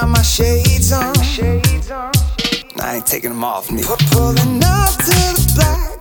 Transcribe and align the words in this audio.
got 0.00 0.08
my 0.08 0.22
shades 0.22 0.92
on. 0.92 1.14
I 2.80 2.96
ain't 2.96 3.06
taking 3.06 3.30
them 3.30 3.42
off 3.42 3.70
me. 3.70 3.82
Pulling 3.82 4.62
up 4.62 4.94
to 4.98 5.16
the 5.34 5.52
black. 5.56 5.97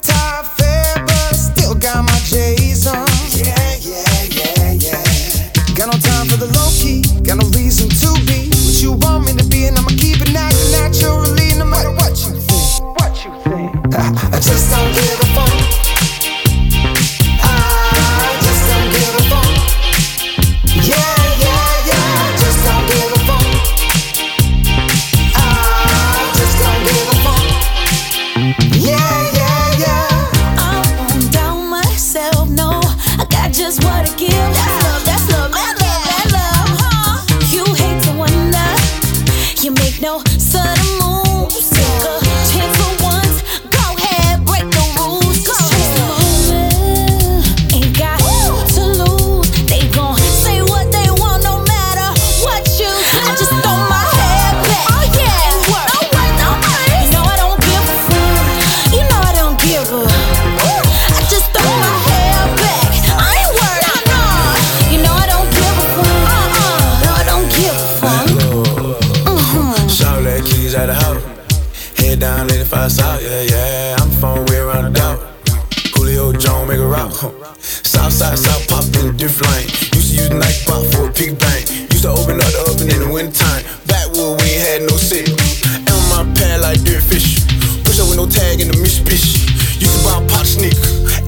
know 40.08 40.37
Head 72.08 72.22
down, 72.22 72.50
85 72.50 72.92
south, 72.92 73.22
yeah, 73.22 73.42
yeah. 73.42 73.96
I'm 74.00 74.10
from 74.10 74.46
where 74.46 74.72
I'm 74.72 74.96
out. 74.96 75.20
Julio 75.92 76.32
Jones 76.32 76.70
make 76.70 76.80
a 76.80 76.88
rock. 76.88 77.12
Southside, 77.60 78.40
south 78.40 78.66
pop 78.70 78.86
in 78.96 79.12
the 79.12 79.14
different 79.14 79.52
lane. 79.52 79.68
Used 79.92 80.16
to 80.16 80.16
use 80.16 80.30
night 80.32 80.56
pop 80.64 80.88
for 80.96 81.10
a 81.10 81.12
pig 81.12 81.38
bank. 81.38 81.68
Used 81.92 82.08
to 82.08 82.12
open 82.16 82.40
up 82.40 82.48
the 82.48 82.64
oven 82.72 82.88
in 82.88 83.04
the 83.04 83.12
wintertime. 83.12 83.60
Backwood, 83.92 84.40
we 84.40 84.56
ain't 84.56 84.64
had 84.64 84.82
no 84.88 84.96
sit. 84.96 85.28
And 85.76 86.02
my 86.08 86.24
pad 86.32 86.62
like 86.64 86.80
dirt 86.88 87.04
fish. 87.04 87.44
Push 87.84 88.00
up 88.00 88.08
with 88.08 88.16
no 88.16 88.26
tag 88.26 88.64
in 88.64 88.72
the 88.72 88.80
Mitsubishi. 88.80 89.44
Used 89.76 89.92
to 89.92 90.00
buy 90.08 90.24
pop 90.32 90.48
and 90.64 90.72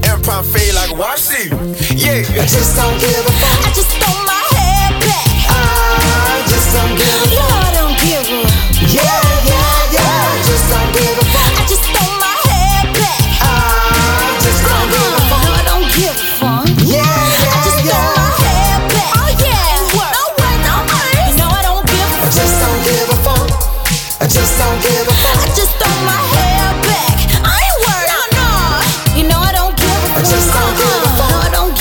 Empire 0.07 0.43
fade 0.47 0.79
like 0.79 0.95
YC. 0.95 1.51
Yeah. 1.91 2.23
I 2.39 2.47
just 2.47 2.79
don't 2.79 2.95
give 3.03 3.19
a 3.19 3.35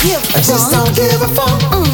give 0.03 0.23
a 0.35 0.41
Just 0.41 0.71
don't 0.71 0.95
give 0.95 1.21
a 1.21 1.27
fuck. 1.35 1.88